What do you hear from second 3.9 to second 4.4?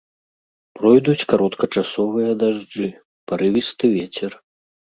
вецер.